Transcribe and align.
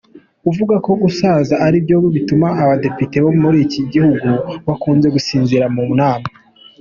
Avuga 0.49 0.75
ko 0.85 0.91
gusaza 1.03 1.53
aribyo 1.65 1.95
bituma 2.15 2.47
Abadepite 2.63 3.17
bo 3.25 3.31
muri 3.41 3.57
iki 3.65 3.81
gihugu 3.91 4.29
bakunze 4.67 5.07
gusinzira 5.15 5.65
mu 5.75 5.83
nama. 5.99 6.27